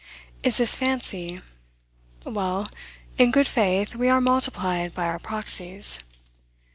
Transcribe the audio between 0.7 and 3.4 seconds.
fancy? Well, in